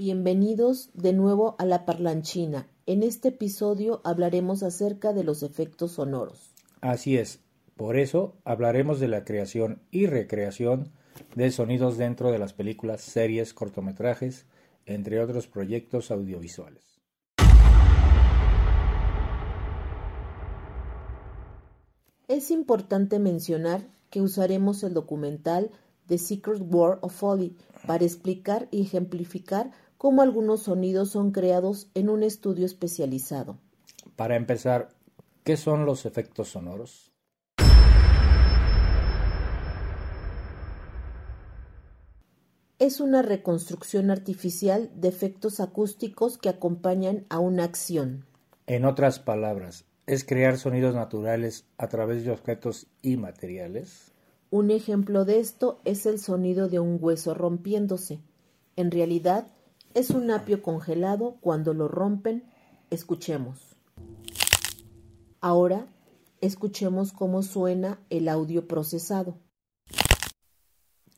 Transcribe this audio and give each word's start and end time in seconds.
Bienvenidos 0.00 0.88
de 0.94 1.12
nuevo 1.12 1.56
a 1.58 1.66
la 1.66 1.84
parlanchina. 1.84 2.66
En 2.86 3.02
este 3.02 3.28
episodio 3.28 4.00
hablaremos 4.02 4.62
acerca 4.62 5.12
de 5.12 5.24
los 5.24 5.42
efectos 5.42 5.92
sonoros. 5.92 6.54
Así 6.80 7.18
es, 7.18 7.40
por 7.76 7.98
eso 7.98 8.32
hablaremos 8.44 8.98
de 8.98 9.08
la 9.08 9.26
creación 9.26 9.82
y 9.90 10.06
recreación 10.06 10.90
de 11.34 11.50
sonidos 11.50 11.98
dentro 11.98 12.32
de 12.32 12.38
las 12.38 12.54
películas, 12.54 13.02
series, 13.02 13.52
cortometrajes, 13.52 14.46
entre 14.86 15.20
otros 15.20 15.48
proyectos 15.48 16.10
audiovisuales. 16.10 16.98
Es 22.26 22.50
importante 22.50 23.18
mencionar 23.18 23.82
que 24.08 24.22
usaremos 24.22 24.82
el 24.82 24.94
documental 24.94 25.70
The 26.06 26.16
Secret 26.16 26.62
War 26.62 26.98
of 27.02 27.14
Folly 27.14 27.54
para 27.86 28.04
explicar 28.04 28.66
y 28.70 28.80
ejemplificar 28.80 29.72
cómo 30.00 30.22
algunos 30.22 30.62
sonidos 30.62 31.10
son 31.10 31.30
creados 31.30 31.90
en 31.92 32.08
un 32.08 32.22
estudio 32.22 32.64
especializado. 32.64 33.58
Para 34.16 34.34
empezar, 34.34 34.88
¿qué 35.44 35.58
son 35.58 35.84
los 35.84 36.06
efectos 36.06 36.48
sonoros? 36.48 37.12
Es 42.78 43.00
una 43.00 43.20
reconstrucción 43.20 44.10
artificial 44.10 44.90
de 44.94 45.08
efectos 45.08 45.60
acústicos 45.60 46.38
que 46.38 46.48
acompañan 46.48 47.26
a 47.28 47.38
una 47.38 47.64
acción. 47.64 48.24
En 48.66 48.86
otras 48.86 49.18
palabras, 49.18 49.84
es 50.06 50.24
crear 50.24 50.56
sonidos 50.56 50.94
naturales 50.94 51.66
a 51.76 51.88
través 51.88 52.24
de 52.24 52.30
objetos 52.30 52.86
y 53.02 53.18
materiales. 53.18 54.12
Un 54.48 54.70
ejemplo 54.70 55.26
de 55.26 55.40
esto 55.40 55.78
es 55.84 56.06
el 56.06 56.18
sonido 56.18 56.70
de 56.70 56.78
un 56.80 56.96
hueso 56.98 57.34
rompiéndose. 57.34 58.20
En 58.76 58.90
realidad, 58.90 59.46
es 59.94 60.10
un 60.10 60.30
apio 60.30 60.62
congelado 60.62 61.36
cuando 61.40 61.74
lo 61.74 61.88
rompen. 61.88 62.44
Escuchemos. 62.90 63.76
Ahora, 65.40 65.86
escuchemos 66.40 67.12
cómo 67.12 67.42
suena 67.42 68.00
el 68.10 68.28
audio 68.28 68.66
procesado. 68.66 69.38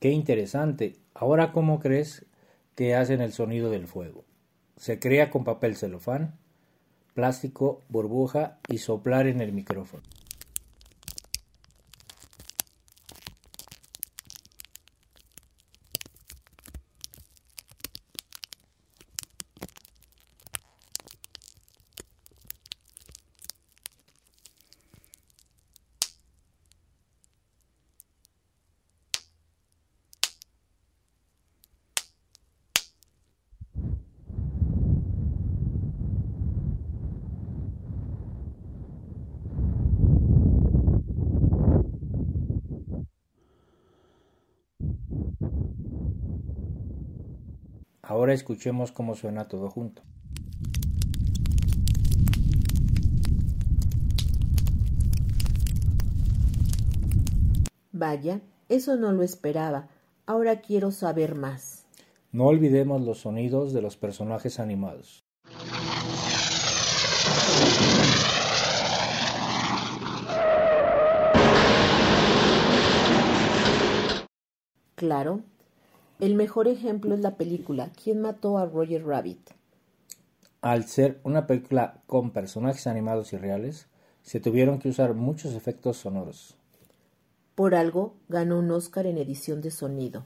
Qué 0.01 0.11
interesante. 0.11 0.97
Ahora, 1.15 1.53
¿cómo 1.53 1.81
crees 1.81 2.27
que 2.75 2.95
hacen 2.95 3.21
el 3.21 3.33
sonido 3.33 3.71
del 3.71 3.87
fuego? 3.87 4.25
¿Se 4.77 4.99
crea 4.99 5.31
con 5.31 5.45
papel 5.45 5.77
celofán? 5.77 6.39
plástico, 7.15 7.83
burbuja 7.89 8.59
y 8.69 8.79
soplar 8.79 9.27
en 9.27 9.41
el 9.41 9.53
micrófono. 9.53 10.03
Ahora 48.13 48.35
escuchemos 48.35 48.93
cómo 48.93 49.15
suena 49.15 49.49
todo 49.49 49.71
junto. 49.71 50.03
Vaya, 57.91 58.43
eso 58.69 58.97
no 58.97 59.13
lo 59.13 59.23
esperaba. 59.23 59.89
Ahora 60.27 60.61
quiero 60.61 60.91
saber 60.91 61.35
más. 61.35 61.87
No 62.33 62.49
olvidemos 62.49 63.01
los 63.01 63.21
sonidos 63.21 63.73
de 63.73 63.81
los 63.81 63.97
personajes 63.97 64.61
animados. 64.61 65.25
Claro, 74.97 75.41
el 76.23 76.37
mejor 76.37 76.69
ejemplo 76.69 77.17
es 77.17 77.21
la 77.21 77.37
película 77.37 77.91
¿Quién 78.01 78.21
mató 78.21 78.57
a 78.57 78.65
Roger 78.65 79.05
Rabbit? 79.05 79.51
Al 80.61 80.85
ser 80.85 81.19
una 81.25 81.49
película 81.49 82.01
con 82.07 82.31
personajes 82.31 82.87
animados 82.87 83.33
y 83.33 83.37
reales, 83.37 83.89
se 84.23 84.39
tuvieron 84.39 84.79
que 84.79 84.89
usar 84.89 85.15
muchos 85.15 85.53
efectos 85.55 85.97
sonoros. 85.97 86.57
Por 87.57 87.75
algo 87.75 88.15
ganó 88.29 88.61
un 88.61 88.71
Oscar 88.71 89.07
en 89.07 89.19
edición 89.19 89.61
de 89.61 89.73
sonido. 89.73 90.25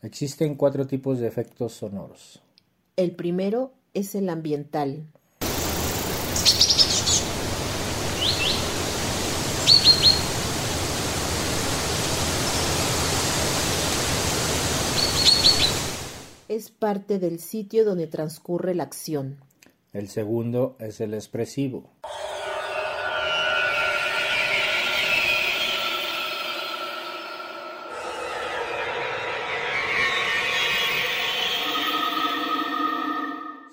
Existen 0.00 0.54
cuatro 0.54 0.86
tipos 0.86 1.18
de 1.18 1.28
efectos 1.28 1.74
sonoros. 1.74 2.40
El 2.96 3.14
primero 3.14 3.72
es 3.92 4.14
el 4.14 4.30
ambiental. 4.30 5.04
Es 16.48 16.70
parte 16.70 17.18
del 17.18 17.40
sitio 17.40 17.84
donde 17.84 18.06
transcurre 18.06 18.74
la 18.74 18.84
acción. 18.84 19.36
El 19.92 20.08
segundo 20.08 20.76
es 20.78 21.00
el 21.02 21.12
expresivo. 21.12 21.90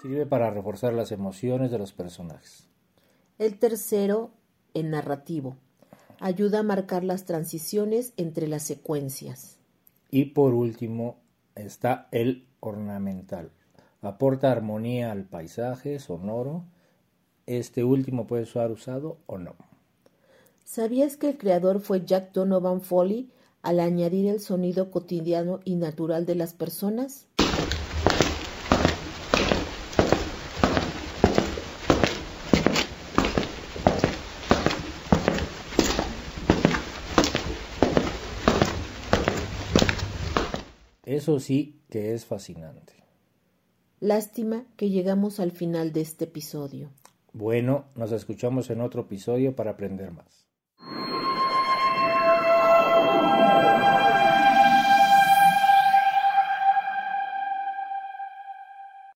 Sirve 0.01 0.25
para 0.25 0.49
reforzar 0.49 0.93
las 0.93 1.11
emociones 1.11 1.69
de 1.69 1.77
los 1.77 1.93
personajes. 1.93 2.67
El 3.37 3.59
tercero, 3.59 4.31
el 4.73 4.89
narrativo. 4.89 5.57
Ayuda 6.19 6.59
a 6.59 6.63
marcar 6.63 7.03
las 7.03 7.25
transiciones 7.25 8.13
entre 8.17 8.47
las 8.47 8.63
secuencias. 8.63 9.59
Y 10.09 10.25
por 10.25 10.55
último 10.55 11.17
está 11.53 12.07
el 12.11 12.47
ornamental. 12.61 13.51
Aporta 14.01 14.51
armonía 14.51 15.11
al 15.11 15.25
paisaje 15.25 15.99
sonoro. 15.99 16.65
Este 17.45 17.83
último 17.83 18.25
puede 18.25 18.47
ser 18.47 18.71
usado 18.71 19.19
o 19.27 19.37
no. 19.37 19.55
¿Sabías 20.63 21.15
que 21.17 21.29
el 21.29 21.37
creador 21.37 21.79
fue 21.79 22.05
Jack 22.05 22.33
Donovan 22.33 22.81
Foley 22.81 23.29
al 23.61 23.79
añadir 23.79 24.27
el 24.27 24.39
sonido 24.39 24.89
cotidiano 24.89 25.59
y 25.63 25.75
natural 25.75 26.25
de 26.25 26.35
las 26.35 26.53
personas? 26.53 27.27
Eso 41.03 41.39
sí 41.39 41.81
que 41.89 42.13
es 42.13 42.25
fascinante. 42.25 42.93
Lástima 43.99 44.65
que 44.77 44.89
llegamos 44.89 45.39
al 45.39 45.51
final 45.51 45.91
de 45.93 46.01
este 46.01 46.25
episodio. 46.25 46.91
Bueno, 47.33 47.85
nos 47.95 48.11
escuchamos 48.11 48.69
en 48.69 48.81
otro 48.81 49.01
episodio 49.01 49.55
para 49.55 49.71
aprender 49.71 50.11
más. 50.11 50.47